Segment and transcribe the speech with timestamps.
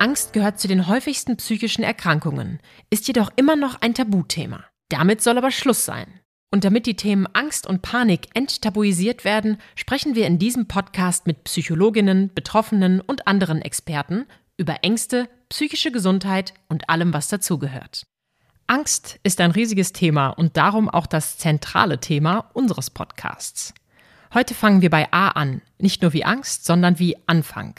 [0.00, 4.64] Angst gehört zu den häufigsten psychischen Erkrankungen, ist jedoch immer noch ein Tabuthema.
[4.88, 6.20] Damit soll aber Schluss sein.
[6.50, 11.44] Und damit die Themen Angst und Panik enttabuisiert werden, sprechen wir in diesem Podcast mit
[11.44, 18.06] Psychologinnen, Betroffenen und anderen Experten über Ängste, psychische Gesundheit und allem, was dazugehört.
[18.66, 23.74] Angst ist ein riesiges Thema und darum auch das zentrale Thema unseres Podcasts.
[24.32, 27.74] Heute fangen wir bei A an, nicht nur wie Angst, sondern wie Anfang.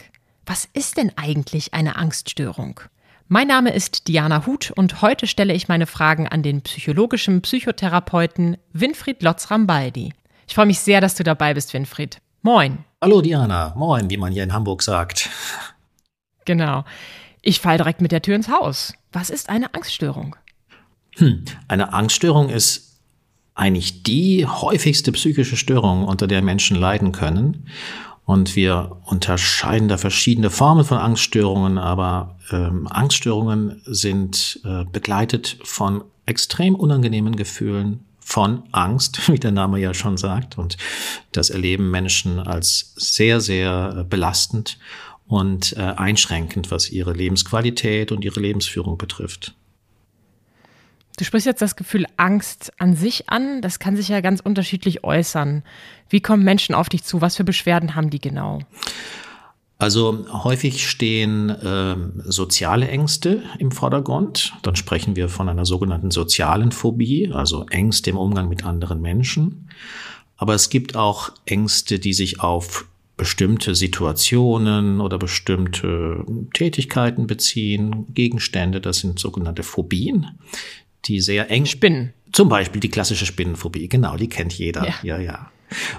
[0.50, 2.80] Was ist denn eigentlich eine Angststörung?
[3.28, 8.56] Mein Name ist Diana Huth und heute stelle ich meine Fragen an den psychologischen Psychotherapeuten
[8.72, 10.12] Winfried Lotz-Rambaldi.
[10.48, 12.20] Ich freue mich sehr, dass du dabei bist, Winfried.
[12.42, 12.78] Moin.
[13.00, 15.30] Hallo Diana, moin, wie man hier in Hamburg sagt.
[16.46, 16.84] Genau.
[17.42, 18.92] Ich falle direkt mit der Tür ins Haus.
[19.12, 20.34] Was ist eine Angststörung?
[21.14, 22.98] Hm, eine Angststörung ist
[23.54, 27.68] eigentlich die häufigste psychische Störung, unter der Menschen leiden können.
[28.24, 36.04] Und wir unterscheiden da verschiedene Formen von Angststörungen, aber ähm, Angststörungen sind äh, begleitet von
[36.26, 40.56] extrem unangenehmen Gefühlen, von Angst, wie der Name ja schon sagt.
[40.56, 40.76] Und
[41.32, 44.78] das erleben Menschen als sehr, sehr äh, belastend
[45.26, 49.54] und äh, einschränkend, was ihre Lebensqualität und ihre Lebensführung betrifft.
[51.20, 53.60] Du sprichst jetzt das Gefühl Angst an sich an.
[53.60, 55.62] Das kann sich ja ganz unterschiedlich äußern.
[56.08, 57.20] Wie kommen Menschen auf dich zu?
[57.20, 58.60] Was für Beschwerden haben die genau?
[59.76, 64.54] Also häufig stehen äh, soziale Ängste im Vordergrund.
[64.62, 69.68] Dann sprechen wir von einer sogenannten sozialen Phobie, also Ängste im Umgang mit anderen Menschen.
[70.38, 72.86] Aber es gibt auch Ängste, die sich auf
[73.18, 80.26] bestimmte Situationen oder bestimmte Tätigkeiten beziehen, Gegenstände, das sind sogenannte Phobien
[81.06, 81.66] die sehr eng.
[81.66, 82.12] Spinnen.
[82.32, 84.86] Zum Beispiel die klassische Spinnenphobie, genau, die kennt jeder.
[84.86, 84.94] Ja.
[85.02, 85.50] ja, ja.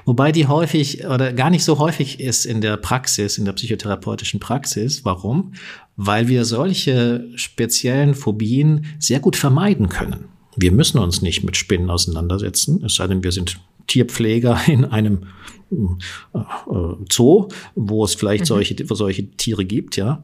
[0.05, 4.39] Wobei die häufig oder gar nicht so häufig ist in der Praxis, in der psychotherapeutischen
[4.39, 5.05] Praxis.
[5.05, 5.53] Warum?
[5.95, 10.25] Weil wir solche speziellen Phobien sehr gut vermeiden können.
[10.57, 15.27] Wir müssen uns nicht mit Spinnen auseinandersetzen, es sei denn, wir sind Tierpfleger in einem
[15.71, 16.37] äh,
[17.09, 18.47] Zoo, wo es vielleicht mhm.
[18.47, 20.23] solche, solche Tiere gibt, ja.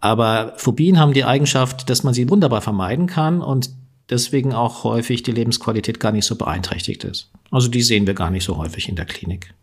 [0.00, 3.70] Aber Phobien haben die Eigenschaft, dass man sie wunderbar vermeiden kann und
[4.10, 7.30] deswegen auch häufig die Lebensqualität gar nicht so beeinträchtigt ist.
[7.50, 9.54] Also die sehen wir gar nicht so häufig in der Klinik.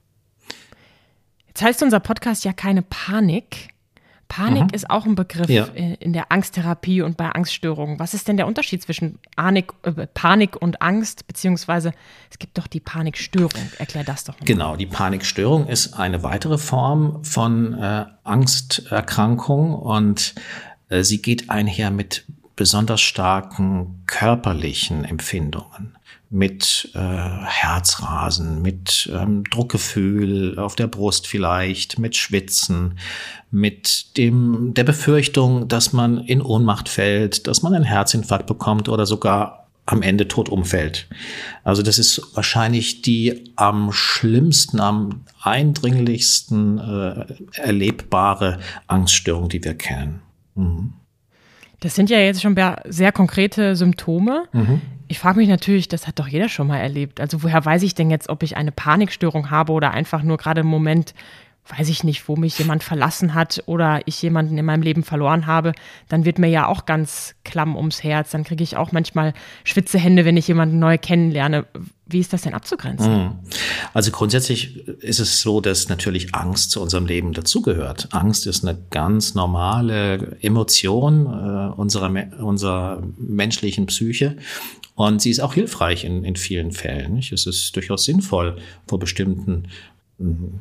[1.48, 3.70] Jetzt heißt unser Podcast ja keine Panik.
[4.28, 4.70] Panik mhm.
[4.74, 5.66] ist auch ein Begriff ja.
[5.66, 8.00] in der Angsttherapie und bei Angststörungen.
[8.00, 11.94] Was ist denn der Unterschied zwischen Panik, äh, Panik und Angst, beziehungsweise
[12.32, 13.72] es gibt doch die Panikstörung.
[13.78, 14.46] Erklär das doch mal.
[14.46, 20.34] Genau, die Panikstörung ist eine weitere Form von äh, Angsterkrankung und
[20.90, 25.98] äh, sie geht einher mit besonders starken körperlichen Empfindungen
[26.30, 33.00] mit äh, Herzrasen, mit ähm, Druckgefühl auf der Brust vielleicht, mit Schwitzen,
[33.52, 39.06] mit dem der Befürchtung, dass man in Ohnmacht fällt, dass man einen Herzinfarkt bekommt oder
[39.06, 41.08] sogar am Ende tot umfällt.
[41.64, 50.22] Also das ist wahrscheinlich die am schlimmsten, am eindringlichsten äh, erlebbare Angststörung, die wir kennen.
[50.56, 50.94] Mhm.
[51.80, 52.56] Das sind ja jetzt schon
[52.86, 54.46] sehr konkrete Symptome.
[54.54, 54.82] Mhm.
[55.08, 57.20] Ich frage mich natürlich, das hat doch jeder schon mal erlebt.
[57.20, 60.62] Also woher weiß ich denn jetzt, ob ich eine Panikstörung habe oder einfach nur gerade
[60.62, 61.14] im Moment
[61.68, 65.48] weiß ich nicht, wo mich jemand verlassen hat oder ich jemanden in meinem Leben verloren
[65.48, 65.74] habe,
[66.10, 68.32] dann wird mir ja auch ganz klamm ums Herz.
[68.32, 69.34] Dann kriege ich auch manchmal
[69.64, 71.66] schwitze Hände, wenn ich jemanden neu kennenlerne.
[72.06, 73.12] Wie ist das denn abzugrenzen?
[73.12, 73.32] Hm.
[73.94, 78.10] Also grundsätzlich ist es so, dass natürlich Angst zu unserem Leben dazugehört.
[78.12, 84.38] Angst ist eine ganz normale Emotion äh, unserer, unserer menschlichen Psyche.
[84.94, 87.16] Und sie ist auch hilfreich in, in vielen Fällen.
[87.16, 87.32] Nicht?
[87.32, 88.58] Es ist durchaus sinnvoll,
[88.88, 89.68] vor bestimmten
[90.20, 90.60] hm,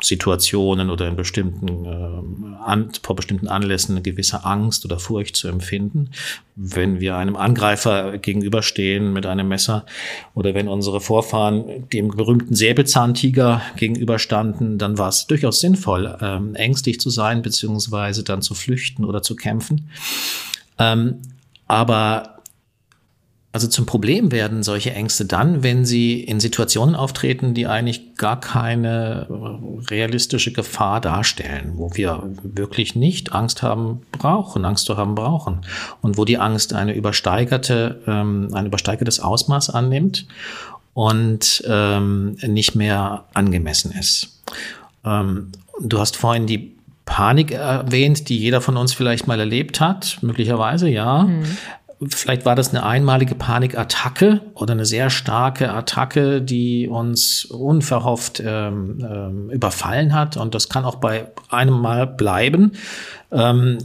[0.00, 5.48] Situationen oder in bestimmten, äh, an, vor bestimmten Anlässen eine gewisse Angst oder Furcht zu
[5.48, 6.10] empfinden.
[6.54, 9.86] Wenn wir einem Angreifer gegenüberstehen mit einem Messer
[10.34, 17.00] oder wenn unsere Vorfahren dem berühmten Säbelzahntiger gegenüberstanden, dann war es durchaus sinnvoll, ähm, ängstlich
[17.00, 19.88] zu sein, beziehungsweise dann zu flüchten oder zu kämpfen.
[20.78, 21.16] Ähm,
[21.66, 22.35] aber
[23.56, 28.38] Also zum Problem werden solche Ängste dann, wenn sie in Situationen auftreten, die eigentlich gar
[28.38, 29.26] keine
[29.88, 35.62] realistische Gefahr darstellen, wo wir wirklich nicht Angst haben brauchen, Angst zu haben brauchen
[36.02, 40.26] und wo die Angst eine übersteigerte, ähm, ein übersteigertes Ausmaß annimmt
[40.92, 44.42] und ähm, nicht mehr angemessen ist.
[45.02, 46.76] Ähm, du hast vorhin die
[47.06, 51.22] Panik erwähnt, die jeder von uns vielleicht mal erlebt hat, möglicherweise, ja.
[51.22, 51.46] Mhm
[52.08, 58.98] vielleicht war das eine einmalige Panikattacke oder eine sehr starke Attacke, die uns unverhofft ähm,
[59.00, 60.36] ähm, überfallen hat.
[60.36, 62.72] Und das kann auch bei einem Mal bleiben.
[63.32, 63.78] Ähm,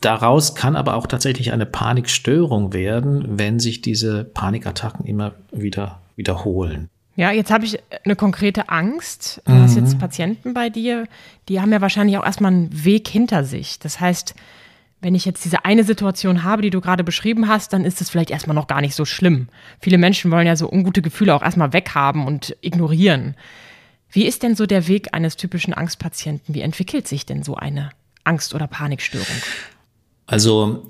[0.00, 6.88] daraus kann aber auch tatsächlich eine Panikstörung werden, wenn sich diese Panikattacken immer wieder wiederholen.
[7.16, 9.42] Ja, jetzt habe ich eine konkrete Angst.
[9.44, 9.62] Du mhm.
[9.62, 11.06] hast jetzt Patienten bei dir,
[11.50, 13.78] die haben ja wahrscheinlich auch erstmal einen Weg hinter sich.
[13.78, 14.34] Das heißt,
[15.00, 18.10] wenn ich jetzt diese eine Situation habe, die du gerade beschrieben hast, dann ist es
[18.10, 19.48] vielleicht erstmal noch gar nicht so schlimm.
[19.80, 23.34] Viele Menschen wollen ja so ungute Gefühle auch erstmal weghaben und ignorieren.
[24.10, 26.54] Wie ist denn so der Weg eines typischen Angstpatienten?
[26.54, 27.90] Wie entwickelt sich denn so eine
[28.24, 29.26] Angst- oder Panikstörung?
[30.26, 30.86] Also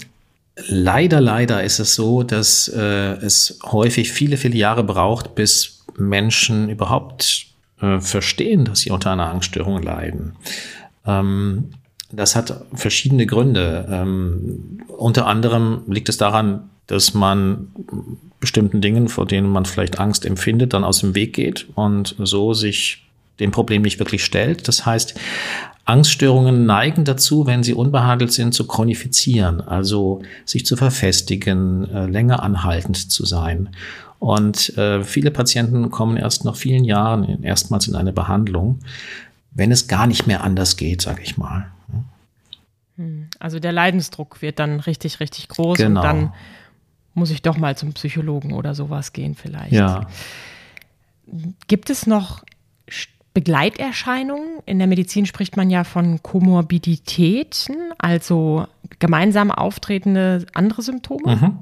[0.56, 6.68] leider, leider ist es so, dass äh, es häufig viele, viele Jahre braucht, bis Menschen
[6.68, 7.46] überhaupt
[7.80, 10.36] äh, verstehen, dass sie unter einer Angststörung leiden.
[11.06, 11.70] Ähm,
[12.12, 13.86] das hat verschiedene Gründe.
[13.90, 17.68] Ähm, unter anderem liegt es daran, dass man
[18.40, 22.52] bestimmten Dingen, vor denen man vielleicht Angst empfindet, dann aus dem Weg geht und so
[22.54, 23.06] sich
[23.38, 24.66] dem Problem nicht wirklich stellt.
[24.66, 25.14] Das heißt,
[25.84, 32.42] Angststörungen neigen dazu, wenn sie unbehandelt sind, zu chronifizieren, also sich zu verfestigen, äh, länger
[32.42, 33.70] anhaltend zu sein.
[34.18, 38.80] Und äh, viele Patienten kommen erst nach vielen Jahren erstmals in eine Behandlung,
[39.52, 41.70] wenn es gar nicht mehr anders geht, sage ich mal.
[42.96, 43.28] Hm.
[43.38, 46.00] Also der Leidensdruck wird dann richtig, richtig groß genau.
[46.00, 46.32] und dann
[47.14, 49.72] muss ich doch mal zum Psychologen oder sowas gehen vielleicht.
[49.72, 50.06] Ja.
[51.66, 52.44] Gibt es noch
[53.32, 54.60] Begleiterscheinungen?
[54.66, 58.66] In der Medizin spricht man ja von Komorbiditäten, also
[58.98, 61.36] gemeinsam auftretende andere Symptome.
[61.36, 61.56] Mhm.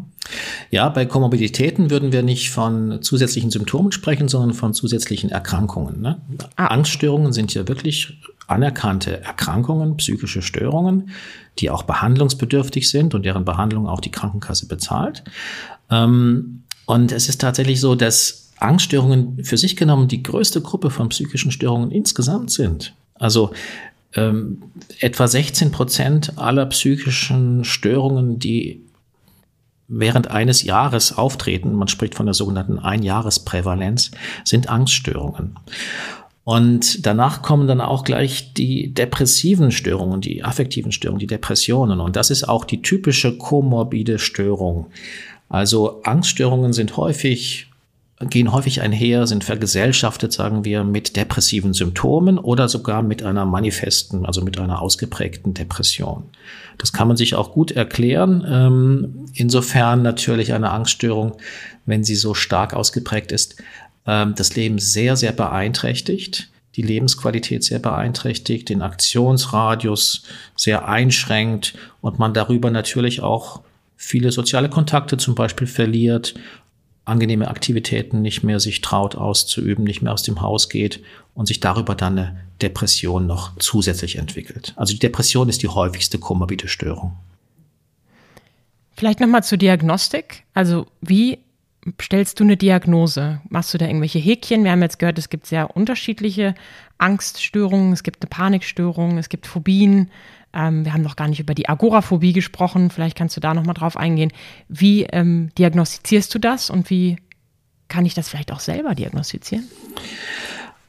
[0.70, 6.00] Ja, bei Komorbiditäten würden wir nicht von zusätzlichen Symptomen sprechen, sondern von zusätzlichen Erkrankungen.
[6.00, 6.20] Ne?
[6.56, 6.66] Ah.
[6.66, 11.10] Angststörungen sind ja wirklich anerkannte Erkrankungen, psychische Störungen,
[11.58, 15.22] die auch behandlungsbedürftig sind und deren Behandlung auch die Krankenkasse bezahlt.
[15.90, 21.10] Ähm, und es ist tatsächlich so, dass Angststörungen für sich genommen die größte Gruppe von
[21.10, 22.94] psychischen Störungen insgesamt sind.
[23.14, 23.52] Also
[24.14, 24.62] ähm,
[25.00, 28.82] etwa 16 Prozent aller psychischen Störungen, die
[29.88, 34.10] während eines Jahres auftreten, man spricht von der sogenannten Einjahresprävalenz,
[34.44, 35.58] sind Angststörungen.
[36.44, 42.00] Und danach kommen dann auch gleich die depressiven Störungen, die affektiven Störungen, die Depressionen.
[42.00, 44.86] Und das ist auch die typische komorbide Störung.
[45.50, 47.67] Also Angststörungen sind häufig
[48.20, 54.26] gehen häufig einher, sind vergesellschaftet, sagen wir, mit depressiven Symptomen oder sogar mit einer manifesten,
[54.26, 56.24] also mit einer ausgeprägten Depression.
[56.78, 58.44] Das kann man sich auch gut erklären.
[58.48, 61.36] Ähm, insofern natürlich eine Angststörung,
[61.86, 63.62] wenn sie so stark ausgeprägt ist,
[64.04, 70.24] ähm, das Leben sehr, sehr beeinträchtigt, die Lebensqualität sehr beeinträchtigt, den Aktionsradius
[70.56, 73.60] sehr einschränkt und man darüber natürlich auch
[73.96, 76.34] viele soziale Kontakte zum Beispiel verliert
[77.08, 81.02] angenehme Aktivitäten nicht mehr sich traut auszuüben, nicht mehr aus dem Haus geht
[81.34, 84.72] und sich darüber dann eine Depression noch zusätzlich entwickelt.
[84.76, 87.16] Also die Depression ist die häufigste komorbide Störung.
[88.96, 90.44] Vielleicht nochmal zur Diagnostik.
[90.54, 91.38] Also wie
[92.02, 93.40] stellst du eine Diagnose?
[93.48, 94.64] Machst du da irgendwelche Häkchen?
[94.64, 96.54] Wir haben jetzt gehört, es gibt sehr unterschiedliche
[96.98, 100.10] Angststörungen, es gibt eine Panikstörung, es gibt Phobien.
[100.52, 102.90] Ähm, wir haben noch gar nicht über die Agoraphobie gesprochen.
[102.90, 104.32] Vielleicht kannst du da noch mal drauf eingehen.
[104.68, 107.16] Wie ähm, diagnostizierst du das und wie
[107.88, 109.68] kann ich das vielleicht auch selber diagnostizieren?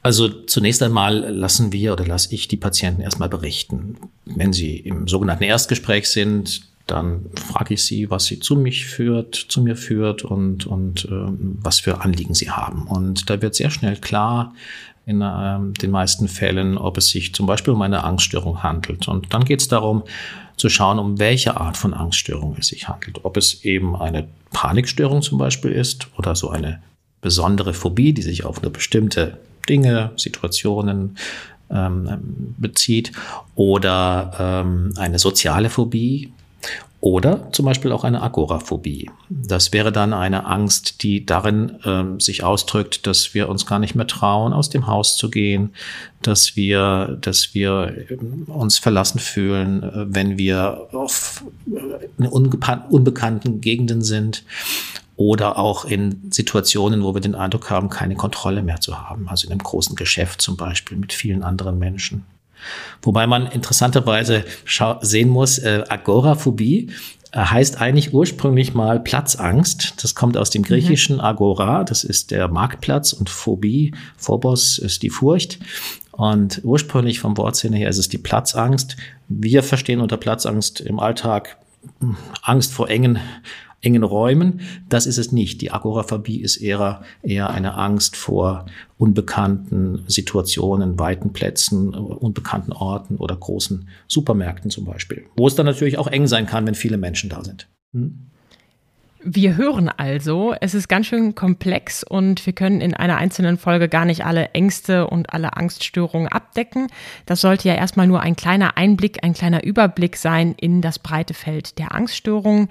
[0.02, 3.96] Also zunächst einmal lassen wir oder lasse ich die Patienten erstmal berichten.
[4.24, 9.34] Wenn sie im sogenannten Erstgespräch sind, dann frage ich sie, was sie zu mich führt,
[9.34, 12.86] zu mir führt und, und äh, was für Anliegen sie haben.
[12.86, 14.54] Und da wird sehr schnell klar,
[15.10, 19.08] in ähm, den meisten Fällen, ob es sich zum Beispiel um eine Angststörung handelt.
[19.08, 20.04] Und dann geht es darum
[20.56, 23.24] zu schauen, um welche Art von Angststörung es sich handelt.
[23.24, 26.82] Ob es eben eine Panikstörung zum Beispiel ist oder so eine
[27.20, 29.38] besondere Phobie, die sich auf eine bestimmte
[29.68, 31.16] Dinge, Situationen
[31.70, 33.12] ähm, bezieht
[33.54, 36.32] oder ähm, eine soziale Phobie,
[37.00, 39.10] oder zum Beispiel auch eine Agoraphobie.
[39.30, 43.94] Das wäre dann eine Angst, die darin äh, sich ausdrückt, dass wir uns gar nicht
[43.94, 45.70] mehr trauen, aus dem Haus zu gehen,
[46.20, 51.42] dass wir, dass wir ähm, uns verlassen fühlen, äh, wenn wir auf
[51.74, 54.44] äh, in unbekannten Gegenden sind
[55.16, 59.28] oder auch in Situationen, wo wir den Eindruck haben, keine Kontrolle mehr zu haben.
[59.28, 62.24] Also in einem großen Geschäft zum Beispiel mit vielen anderen Menschen.
[63.02, 64.44] Wobei man interessanterweise
[65.00, 66.90] sehen muss, äh, Agoraphobie
[67.32, 70.02] äh, heißt eigentlich ursprünglich mal Platzangst.
[70.02, 70.66] Das kommt aus dem mhm.
[70.66, 75.58] griechischen Agora, das ist der Marktplatz und Phobie, Phobos ist die Furcht.
[76.12, 78.96] Und ursprünglich vom Wortsinne her ist es die Platzangst.
[79.28, 81.56] Wir verstehen unter Platzangst im Alltag
[82.42, 83.18] Angst vor engen
[83.82, 84.60] engen Räumen.
[84.88, 85.60] Das ist es nicht.
[85.62, 88.66] Die Agoraphobie ist eher, eher eine Angst vor
[88.98, 95.98] unbekannten Situationen, weiten Plätzen, unbekannten Orten oder großen Supermärkten zum Beispiel, wo es dann natürlich
[95.98, 97.68] auch eng sein kann, wenn viele Menschen da sind.
[97.92, 98.26] Hm?
[99.22, 103.88] Wir hören also, es ist ganz schön komplex und wir können in einer einzelnen Folge
[103.88, 106.86] gar nicht alle Ängste und alle Angststörungen abdecken.
[107.26, 111.34] Das sollte ja erstmal nur ein kleiner Einblick, ein kleiner Überblick sein in das breite
[111.34, 112.68] Feld der Angststörungen.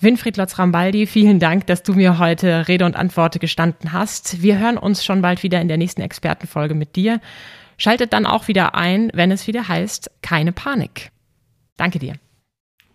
[0.00, 4.42] Winfried Lotz-Rambaldi, vielen Dank, dass du mir heute Rede und Antwort gestanden hast.
[4.42, 7.20] Wir hören uns schon bald wieder in der nächsten Expertenfolge mit dir.
[7.78, 11.12] Schaltet dann auch wieder ein, wenn es wieder heißt, keine Panik.
[11.76, 12.14] Danke dir.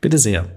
[0.01, 0.56] Bitte sehr.